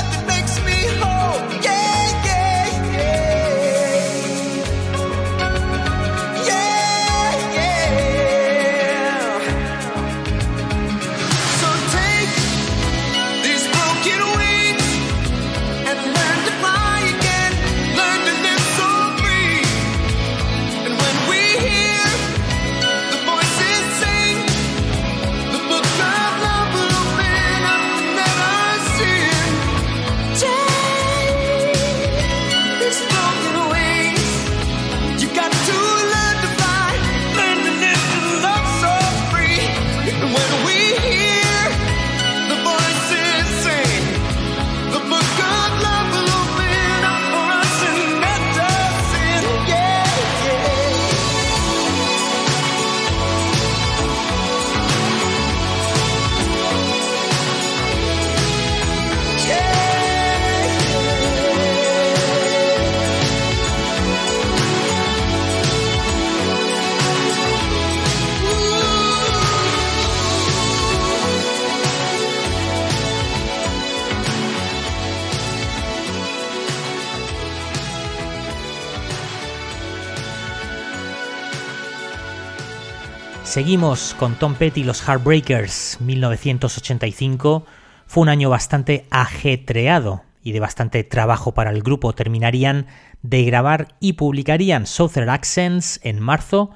Seguimos 83.52 84.16
con 84.18 84.36
Tom 84.36 84.56
Petty 84.56 84.80
y 84.80 84.84
los 84.86 85.02
Heartbreakers. 85.02 85.98
1985 86.00 87.66
fue 88.08 88.22
un 88.22 88.30
año 88.30 88.50
bastante 88.50 89.06
ajetreado 89.10 90.24
y 90.42 90.54
de 90.54 90.62
bastante 90.62 91.04
trabajo 91.04 91.54
para 91.54 91.72
el 91.72 91.84
grupo. 91.84 92.14
Terminarían 92.14 92.88
de 93.24 93.44
grabar 93.44 93.90
y 94.00 94.14
publicarían 94.14 94.86
Southern 94.86 95.28
Accents 95.28 96.00
en 96.04 96.22
marzo 96.22 96.70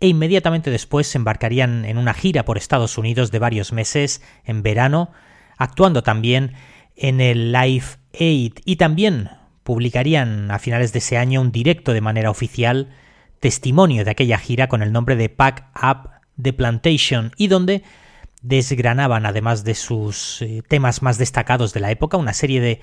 e 0.00 0.08
inmediatamente 0.08 0.70
después 0.70 1.06
se 1.06 1.18
embarcarían 1.18 1.84
en 1.84 1.98
una 1.98 2.14
gira 2.14 2.46
por 2.46 2.56
Estados 2.56 2.96
Unidos 2.96 3.30
de 3.30 3.38
varios 3.38 3.74
meses 3.74 4.22
en 4.46 4.62
verano, 4.62 5.10
actuando 5.58 6.02
también 6.02 6.54
en 6.96 7.20
el 7.20 7.52
Live 7.52 7.98
Aid 8.18 8.54
y 8.64 8.76
también 8.76 9.28
publicarían 9.64 10.50
a 10.50 10.58
finales 10.58 10.94
de 10.94 11.00
ese 11.00 11.18
año 11.18 11.42
un 11.42 11.52
directo 11.52 11.92
de 11.92 12.00
manera 12.00 12.30
oficial 12.30 12.88
testimonio 13.38 14.06
de 14.06 14.12
aquella 14.12 14.38
gira 14.38 14.68
con 14.68 14.82
el 14.82 14.92
nombre 14.92 15.14
de 15.16 15.28
Pack 15.28 15.66
Up 15.76 16.21
The 16.42 16.52
Plantation 16.52 17.32
y 17.36 17.46
donde 17.46 17.82
desgranaban, 18.42 19.24
además 19.24 19.64
de 19.64 19.74
sus 19.74 20.42
eh, 20.42 20.62
temas 20.68 21.02
más 21.02 21.18
destacados 21.18 21.72
de 21.72 21.80
la 21.80 21.90
época, 21.90 22.16
una 22.16 22.32
serie 22.32 22.60
de, 22.60 22.80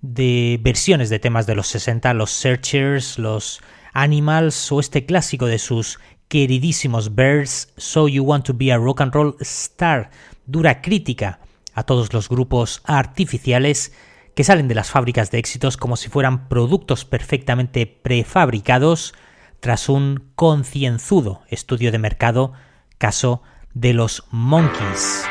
de 0.00 0.58
versiones 0.62 1.10
de 1.10 1.18
temas 1.18 1.46
de 1.46 1.54
los 1.54 1.66
60, 1.68 2.14
los 2.14 2.30
Searchers, 2.30 3.18
los 3.18 3.60
Animals 3.92 4.72
o 4.72 4.80
este 4.80 5.04
clásico 5.04 5.46
de 5.46 5.58
sus 5.58 5.98
queridísimos 6.28 7.14
Birds, 7.14 7.74
So 7.76 8.08
You 8.08 8.24
Want 8.24 8.46
to 8.46 8.54
Be 8.54 8.72
a 8.72 8.78
Rock 8.78 9.02
and 9.02 9.12
Roll 9.12 9.36
Star, 9.40 10.10
dura 10.46 10.80
crítica 10.80 11.40
a 11.74 11.82
todos 11.82 12.12
los 12.14 12.30
grupos 12.30 12.80
artificiales 12.84 13.92
que 14.34 14.44
salen 14.44 14.66
de 14.66 14.74
las 14.74 14.90
fábricas 14.90 15.30
de 15.30 15.38
éxitos 15.38 15.76
como 15.76 15.96
si 15.96 16.08
fueran 16.08 16.48
productos 16.48 17.04
perfectamente 17.04 17.86
prefabricados 17.86 19.12
tras 19.60 19.88
un 19.88 20.30
concienzudo 20.34 21.42
estudio 21.48 21.92
de 21.92 21.98
mercado, 21.98 22.54
caso 23.02 23.42
de 23.74 23.94
los 23.94 24.22
Monkeys. 24.30 25.24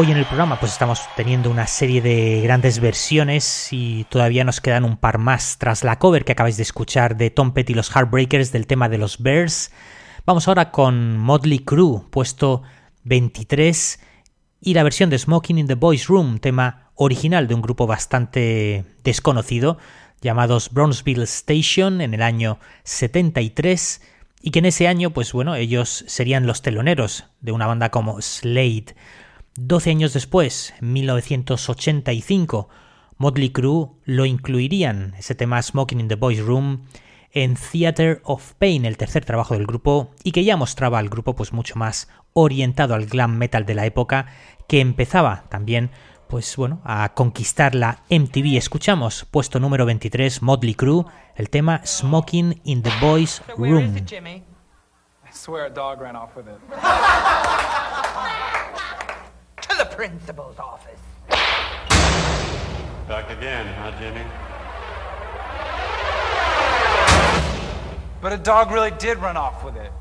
Hoy 0.00 0.10
en 0.10 0.16
el 0.16 0.24
programa 0.24 0.58
pues 0.58 0.72
estamos 0.72 1.02
teniendo 1.14 1.50
una 1.50 1.66
serie 1.66 2.00
de 2.00 2.40
grandes 2.40 2.80
versiones 2.80 3.68
y 3.70 4.04
todavía 4.04 4.44
nos 4.44 4.62
quedan 4.62 4.84
un 4.84 4.96
par 4.96 5.18
más 5.18 5.58
tras 5.58 5.84
la 5.84 5.98
cover 5.98 6.24
que 6.24 6.32
acabáis 6.32 6.56
de 6.56 6.62
escuchar 6.62 7.18
de 7.18 7.28
Tom 7.28 7.52
Petty 7.52 7.74
y 7.74 7.76
los 7.76 7.94
Heartbreakers 7.94 8.50
del 8.50 8.66
tema 8.66 8.88
de 8.88 8.96
los 8.96 9.22
Bears. 9.22 9.72
Vamos 10.24 10.48
ahora 10.48 10.70
con 10.70 11.18
Motley 11.18 11.58
Crue, 11.58 12.00
puesto 12.08 12.62
23, 13.04 14.00
y 14.62 14.72
la 14.72 14.84
versión 14.84 15.10
de 15.10 15.18
Smoking 15.18 15.58
in 15.58 15.66
the 15.66 15.74
Boys 15.74 16.06
Room, 16.06 16.38
tema 16.38 16.88
original 16.94 17.46
de 17.46 17.54
un 17.54 17.60
grupo 17.60 17.86
bastante 17.86 18.86
desconocido 19.04 19.76
llamados 20.22 20.70
Bronzeville 20.72 21.24
Station 21.24 22.00
en 22.00 22.14
el 22.14 22.22
año 22.22 22.58
73 22.84 24.00
y 24.40 24.50
que 24.50 24.60
en 24.60 24.64
ese 24.64 24.88
año 24.88 25.10
pues 25.10 25.34
bueno 25.34 25.56
ellos 25.56 26.06
serían 26.08 26.46
los 26.46 26.62
teloneros 26.62 27.26
de 27.42 27.52
una 27.52 27.66
banda 27.66 27.90
como 27.90 28.22
Slade 28.22 28.94
Doce 29.56 29.90
años 29.90 30.12
después, 30.12 30.74
en 30.80 30.92
1985, 30.92 32.68
Motley 33.16 33.50
Crue 33.50 33.88
lo 34.04 34.24
incluirían, 34.24 35.14
ese 35.18 35.34
tema 35.34 35.60
Smoking 35.60 36.00
in 36.00 36.08
the 36.08 36.14
Boys 36.14 36.40
Room, 36.40 36.86
en 37.32 37.56
Theater 37.56 38.20
of 38.24 38.54
Pain, 38.54 38.84
el 38.84 38.96
tercer 38.96 39.24
trabajo 39.24 39.54
del 39.54 39.66
grupo, 39.66 40.12
y 40.22 40.32
que 40.32 40.44
ya 40.44 40.56
mostraba 40.56 40.98
al 40.98 41.08
grupo 41.08 41.34
pues 41.34 41.52
mucho 41.52 41.76
más 41.76 42.08
orientado 42.32 42.94
al 42.94 43.06
glam 43.06 43.36
metal 43.36 43.66
de 43.66 43.74
la 43.74 43.86
época, 43.86 44.26
que 44.68 44.80
empezaba 44.80 45.44
también 45.48 45.90
pues 46.28 46.56
bueno, 46.56 46.80
a 46.84 47.12
conquistar 47.14 47.74
la 47.74 48.04
MTV. 48.08 48.56
Escuchamos 48.56 49.24
puesto 49.24 49.58
número 49.58 49.84
23, 49.84 50.42
Motley 50.42 50.74
Crue, 50.74 51.04
el 51.34 51.50
tema 51.50 51.82
Smoking 51.84 52.60
in 52.62 52.82
the 52.82 52.92
Boys 53.00 53.42
Room. 53.56 53.96
Principal's 60.00 60.58
office. 60.58 60.98
Back 63.06 63.28
again, 63.28 63.66
huh, 63.66 63.92
Jimmy? 63.98 64.22
But 68.22 68.32
a 68.32 68.38
dog 68.38 68.70
really 68.70 68.92
did 68.92 69.18
run 69.18 69.36
off 69.36 69.62
with 69.62 69.76
it. 69.76 69.92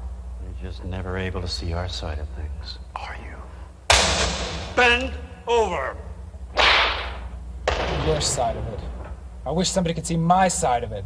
You're 0.42 0.72
just 0.72 0.86
never 0.86 1.18
able 1.18 1.42
to 1.42 1.50
see 1.50 1.74
our 1.74 1.90
side 1.90 2.18
of 2.18 2.30
things, 2.30 2.80
are 2.96 3.18
you? 3.26 3.36
Bend 4.74 5.12
over! 5.46 5.98
Your 8.08 8.22
side 8.22 8.56
of 8.56 8.66
it. 8.70 8.80
I 9.46 9.52
wish 9.52 9.70
somebody 9.70 9.94
could 9.94 10.08
see 10.08 10.16
my 10.16 10.48
side 10.48 10.86
of 10.86 10.94
it. 10.94 11.04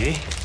G. 0.00 0.39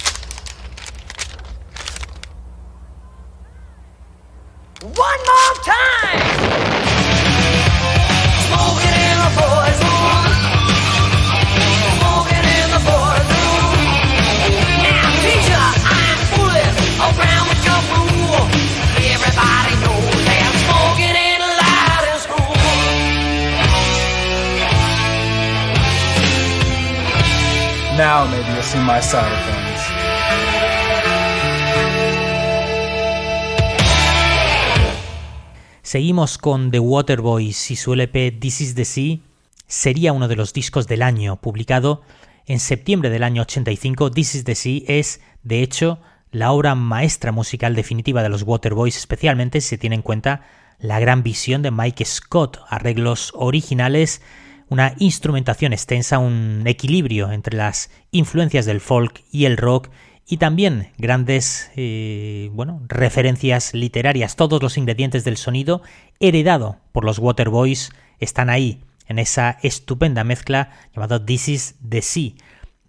Seguimos 35.96 36.38
con 36.38 36.72
The 36.72 36.80
Waterboys 36.80 37.72
y 37.72 37.78
su 37.78 37.93
LP 37.93 38.34
This 38.34 38.60
is 38.60 38.76
the 38.76 38.84
Sea. 38.84 39.20
Sería 39.66 40.12
uno 40.12 40.28
de 40.28 40.36
los 40.36 40.52
discos 40.52 40.88
del 40.88 41.02
año, 41.02 41.38
publicado 41.38 42.02
en 42.48 42.60
septiembre 42.60 43.10
del 43.10 43.24
año 43.24 43.43
85. 43.43 44.12
This 44.12 44.36
is 44.36 44.43
the 44.43 44.56
Sea 44.56 44.82
es, 44.88 45.22
de 45.43 45.64
hecho, 45.64 46.00
la 46.32 46.52
obra 46.52 46.76
maestra 46.76 47.32
musical 47.32 47.76
definitiva 47.76 48.24
de 48.24 48.28
los 48.28 48.43
Waterboys, 48.43 48.98
especialmente 48.98 49.62
si 49.62 49.70
se 49.70 49.78
tiene 49.78 49.96
en 49.96 50.02
cuenta 50.02 50.46
la 50.80 51.00
gran 51.00 51.24
visión 51.24 51.62
de 51.62 51.72
Mike 51.72 52.04
Scott, 52.04 52.60
arreglos 52.68 53.32
originales 53.34 54.22
una 54.68 54.96
instrumentación 54.98 55.74
extensa, 55.74 56.18
un 56.18 56.64
equilibrio 56.66 57.32
entre 57.32 57.56
las 57.56 57.89
influencias 58.12 58.66
del 58.66 58.82
folk 58.82 59.24
y 59.32 59.46
el 59.46 59.58
rock 59.58 59.89
y 60.28 60.38
también 60.38 60.92
grandes 60.98 61.72
eh, 61.76 62.50
bueno, 62.54 62.82
referencias 62.88 63.74
literarias. 63.74 64.36
Todos 64.36 64.62
los 64.62 64.78
ingredientes 64.78 65.24
del 65.24 65.38
sonido 65.38 65.82
heredado 66.20 66.78
por 66.92 67.06
los 67.06 67.20
Waterboys 67.20 67.92
están 68.20 68.50
ahí, 68.50 68.82
en 69.08 69.20
esa 69.20 69.58
estupenda 69.62 70.24
mezcla 70.24 70.72
llamada 70.96 71.24
This 71.24 71.50
is 71.50 71.76
the 71.88 72.02
Sea. 72.02 72.32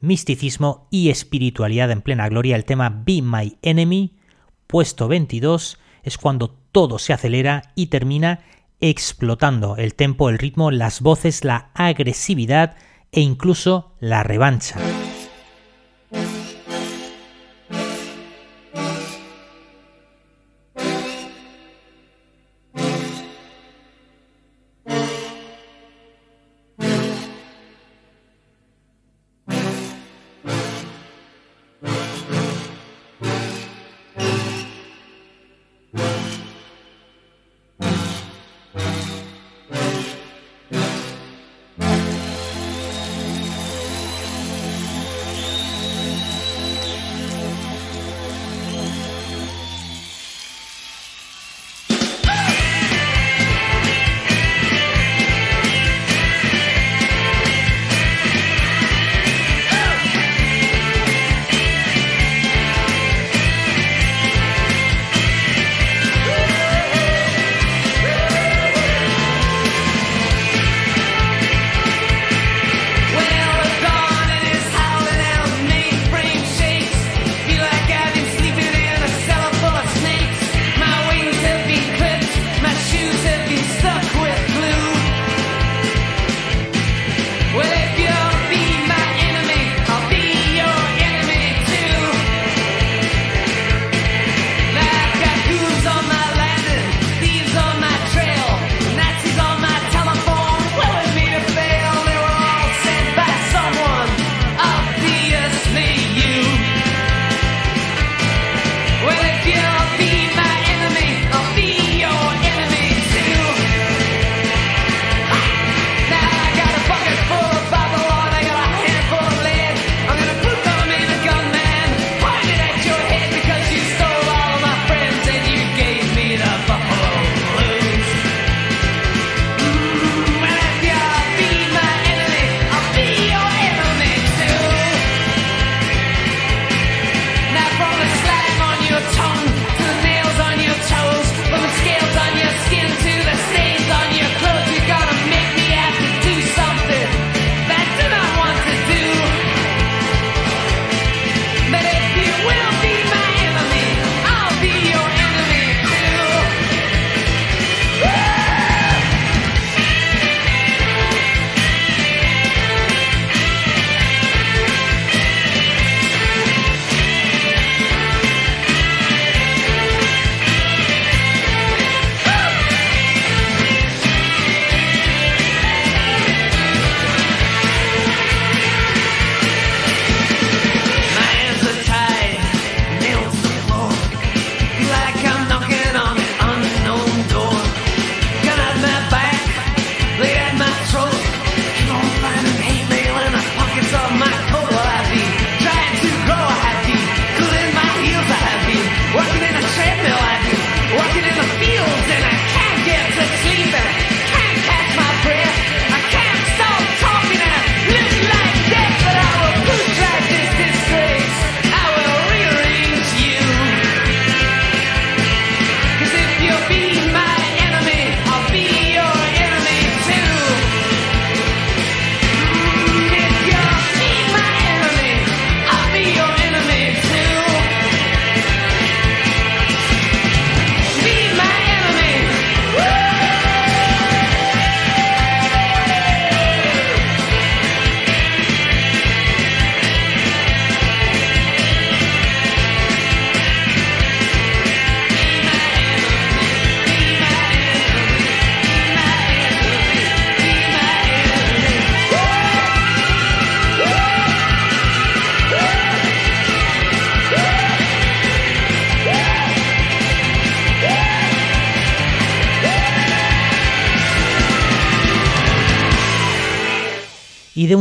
Misticismo 0.01 0.89
y 0.91 1.11
espiritualidad 1.11 1.91
en 1.91 2.03
plena 2.03 2.29
gloria. 2.29 2.57
El 2.57 2.65
tema 2.65 3.03
Be 3.05 3.21
My 3.23 3.57
Enemy, 3.63 4.15
puesto 4.67 5.09
22, 5.09 5.79
es 6.03 6.19
cuando 6.19 6.51
todo 6.73 6.99
se 6.99 7.13
acelera 7.13 7.73
y 7.75 7.87
termina 7.87 8.41
explotando 8.81 9.77
el 9.77 9.95
tempo, 9.95 10.29
el 10.29 10.39
ritmo, 10.39 10.71
las 10.71 11.01
voces, 11.01 11.45
la 11.45 11.71
agresividad 11.75 12.77
e 13.13 13.21
incluso 13.21 13.95
la 14.01 14.23
revancha. 14.23 14.79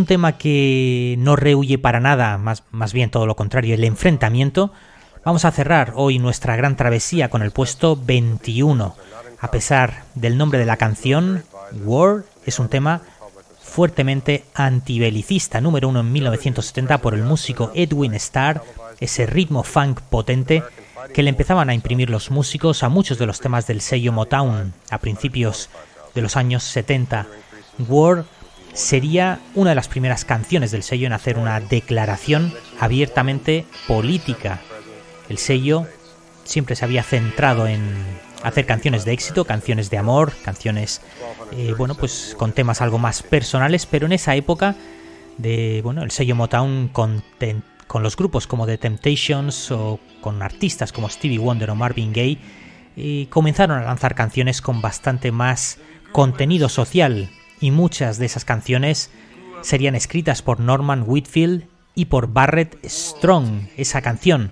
Un 0.06 0.08
tema 0.08 0.38
que 0.38 1.16
no 1.18 1.36
rehuye 1.36 1.80
para 1.80 2.00
nada, 2.00 2.38
más, 2.38 2.62
más 2.70 2.94
bien 2.94 3.10
todo 3.10 3.26
lo 3.26 3.36
contrario, 3.36 3.74
el 3.74 3.84
enfrentamiento, 3.84 4.72
vamos 5.24 5.46
a 5.46 5.52
cerrar 5.52 5.94
hoy 5.96 6.20
nuestra 6.20 6.56
gran 6.56 6.76
travesía 6.76 7.32
con 7.32 7.42
el 7.42 7.50
puesto 7.50 7.96
21. 7.96 8.96
A 9.40 9.50
pesar 9.50 10.04
del 10.14 10.38
nombre 10.38 10.60
de 10.60 10.68
la 10.68 10.78
canción, 10.78 11.44
War 11.84 12.24
es 12.46 12.60
un 12.60 12.70
tema 12.70 13.02
fuertemente 13.60 14.46
antibelicista, 14.54 15.60
número 15.60 15.90
uno 15.90 16.02
en 16.02 16.12
1970 16.12 17.00
por 17.00 17.16
el 17.16 17.24
músico 17.24 17.72
Edwin 17.74 18.14
Starr, 18.14 18.62
ese 19.00 19.26
ritmo 19.26 19.64
funk 19.64 20.02
potente 20.02 20.62
que 21.16 21.24
le 21.24 21.32
empezaban 21.32 21.72
a 21.72 21.74
imprimir 21.74 22.12
los 22.12 22.30
músicos 22.30 22.84
a 22.84 22.90
muchos 22.90 23.18
de 23.18 23.26
los 23.26 23.40
temas 23.40 23.66
del 23.66 23.82
sello 23.82 24.12
Motown 24.12 24.72
a 24.92 25.00
principios 25.00 25.72
de 26.14 26.22
los 26.22 26.38
años 26.38 26.64
70. 26.64 27.26
War 27.88 28.26
sería 28.76 29.40
una 29.56 29.72
de 29.72 29.76
las 29.76 29.88
primeras 29.88 30.26
canciones 30.26 30.70
del 30.70 30.84
sello 30.84 31.08
en 31.08 31.14
hacer 31.14 31.38
una 31.38 31.60
declaración 31.60 32.54
abiertamente 32.80 33.66
política. 33.88 34.60
El 35.30 35.38
sello 35.38 35.88
siempre 36.44 36.76
se 36.76 36.86
había 36.86 37.02
centrado 37.02 37.68
en 37.68 37.82
hacer 38.44 38.66
canciones 38.66 39.06
de 39.06 39.14
éxito, 39.14 39.46
canciones 39.46 39.90
de 39.90 39.98
amor, 39.98 40.34
canciones, 40.44 41.02
eh, 41.54 41.74
bueno, 41.78 41.96
pues 41.96 42.36
con 42.38 42.52
temas 42.52 42.82
algo 42.82 43.00
más 43.00 43.24
personales, 43.24 43.86
pero 43.86 44.06
en 44.06 44.12
esa 44.12 44.36
época 44.36 44.76
de, 45.38 45.82
bueno, 45.84 46.04
el 46.04 46.12
sello 46.12 46.36
Motown 46.36 46.90
con, 46.90 47.24
con 47.88 48.04
los 48.04 48.16
grupos 48.18 48.46
como 48.46 48.68
The 48.68 48.78
Temptations 48.78 49.72
o 49.72 50.00
con 50.22 50.44
artistas 50.44 50.92
como 50.92 51.10
Stevie 51.10 51.40
Wonder 51.40 51.72
o 51.72 51.76
Marvin 51.76 52.12
Gaye, 52.14 52.38
eh, 52.98 53.28
comenzaron 53.30 53.80
a 53.80 53.86
lanzar 53.86 54.16
canciones 54.16 54.62
con 54.62 54.82
bastante 54.82 55.32
más 55.32 55.80
contenido 56.12 56.70
social 56.70 57.30
y 57.60 57.72
muchas 57.72 58.18
de 58.18 58.26
esas 58.26 58.46
canciones 58.46 59.12
serían 59.62 59.96
escritas 59.96 60.42
por 60.42 60.60
Norman 60.60 61.04
Whitfield 61.08 61.68
y 61.96 62.06
por 62.06 62.32
Barrett 62.32 62.78
Strong. 62.86 63.70
Esa 63.78 64.02
canción, 64.02 64.52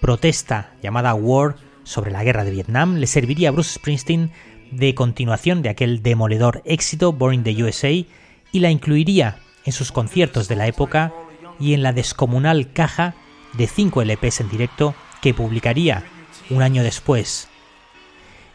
protesta 0.00 0.72
llamada 0.82 1.14
War 1.14 1.56
sobre 1.84 2.10
la 2.10 2.24
guerra 2.24 2.44
de 2.44 2.50
Vietnam, 2.50 2.96
le 2.96 3.06
serviría 3.06 3.48
a 3.48 3.52
Bruce 3.52 3.74
Springsteen 3.74 4.30
de 4.70 4.94
continuación 4.94 5.62
de 5.62 5.70
aquel 5.70 6.02
demoledor 6.02 6.62
éxito 6.64 7.12
Born 7.12 7.34
in 7.34 7.44
the 7.44 7.62
USA 7.62 7.90
y 7.90 8.60
la 8.60 8.70
incluiría 8.70 9.38
en 9.64 9.72
sus 9.72 9.92
conciertos 9.92 10.48
de 10.48 10.56
la 10.56 10.66
época 10.66 11.12
y 11.58 11.74
en 11.74 11.82
la 11.82 11.92
descomunal 11.92 12.72
caja 12.72 13.14
de 13.54 13.66
5 13.66 14.02
LPs 14.02 14.40
en 14.40 14.48
directo 14.48 14.94
que 15.20 15.34
publicaría 15.34 16.04
un 16.50 16.62
año 16.62 16.82
después. 16.82 17.48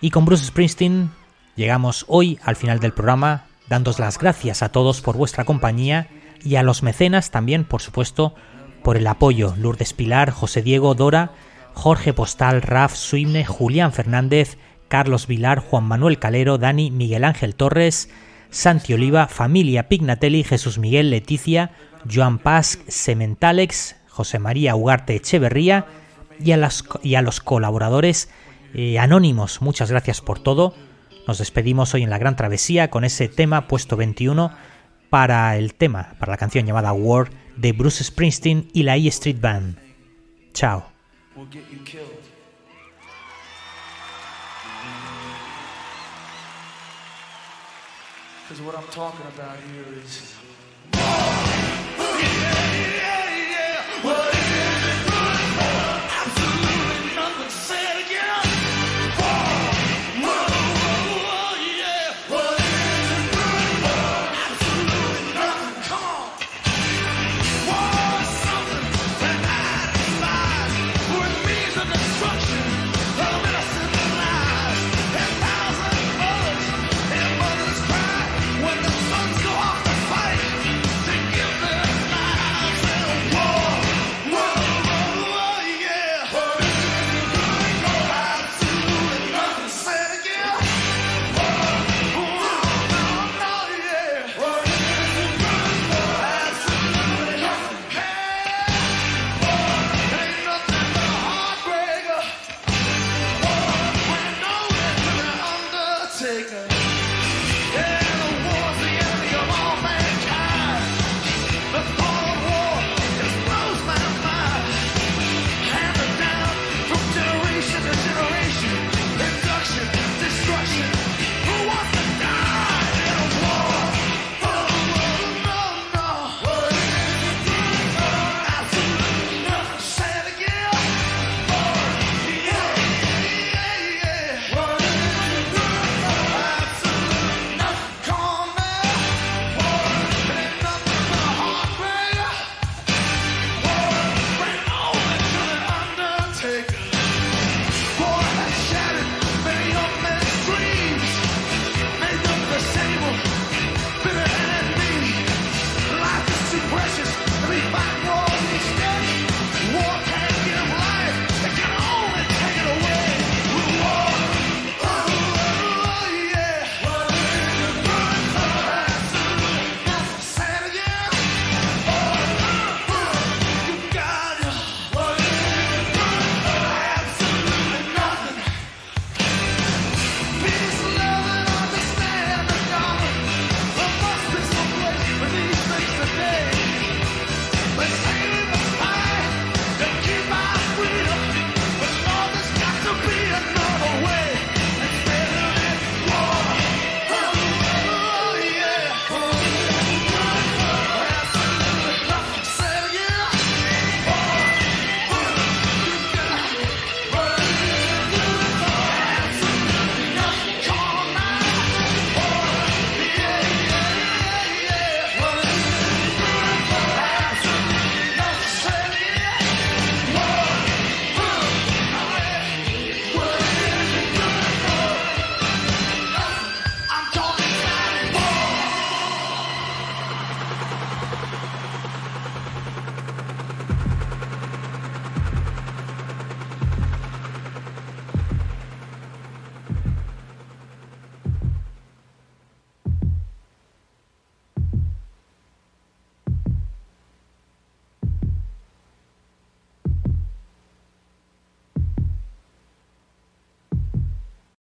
Y 0.02 0.10
con 0.10 0.26
Bruce 0.26 0.46
Springsteen 0.46 1.12
llegamos 1.56 2.06
hoy 2.08 2.40
al 2.44 2.56
final 2.56 2.80
del 2.80 2.94
programa, 2.94 3.46
dándos 3.68 4.00
las 4.00 4.18
gracias 4.18 4.62
a 4.62 4.70
todos 4.70 5.02
por 5.02 5.18
vuestra 5.18 5.46
compañía 5.46 6.10
y 6.44 6.56
a 6.56 6.64
los 6.64 6.84
mecenas 6.84 7.32
también, 7.32 7.64
por 7.64 7.82
supuesto, 7.82 8.36
por 8.84 8.98
el 8.98 9.08
apoyo. 9.08 9.54
Lourdes 9.58 9.94
Pilar, 9.94 10.32
José 10.32 10.62
Diego, 10.62 10.96
Dora, 10.96 11.32
Jorge 11.74 12.14
Postal, 12.14 12.62
Raf 12.62 12.96
Suimne, 12.96 13.46
Julián 13.46 13.94
Fernández, 13.94 14.58
Carlos 14.88 15.28
Vilar, 15.28 15.60
Juan 15.60 15.86
Manuel 15.86 16.20
Calero, 16.20 16.58
Dani, 16.58 16.92
Miguel 16.92 17.24
Ángel 17.24 17.56
Torres, 17.56 18.10
Santi 18.52 18.94
Oliva, 18.94 19.28
Familia 19.28 19.88
Pignatelli, 19.90 20.44
Jesús 20.44 20.78
Miguel 20.78 21.10
Leticia, 21.10 21.72
Joan 22.12 22.38
Paz, 22.38 22.80
Sementalex, 22.88 23.96
José 24.10 24.38
María 24.38 24.76
Ugarte 24.76 25.16
Echeverría 25.16 25.88
y 26.40 26.52
a, 26.52 26.70
y 27.02 27.16
a 27.16 27.22
los 27.22 27.40
colaboradores 27.40 28.30
eh, 28.76 29.00
anónimos. 29.00 29.62
Muchas 29.62 29.90
gracias 29.90 30.22
por 30.22 30.40
todo. 30.40 30.76
Nos 31.28 31.38
despedimos 31.38 31.94
hoy 31.94 32.04
en 32.04 32.10
la 32.10 32.18
gran 32.18 32.36
travesía 32.36 32.90
con 32.90 33.06
ese 33.06 33.30
tema 33.30 33.68
puesto 33.68 33.96
21 33.96 34.52
para 35.10 35.56
el 35.58 35.74
tema, 35.74 36.16
para 36.20 36.34
la 36.34 36.38
canción 36.38 36.66
llamada 36.66 36.92
War 36.92 37.30
de 37.56 37.72
Bruce 37.72 38.04
Springsteen 38.04 38.70
y 38.74 38.84
la 38.84 38.98
E 38.98 39.08
Street 39.08 39.40
Band. 39.40 39.78
Chao. 40.54 40.92
Because 48.44 48.62
what 48.66 48.76
I'm 48.76 48.88
talking 48.92 49.26
about 49.36 49.58
here 49.72 49.86
is 50.04 50.36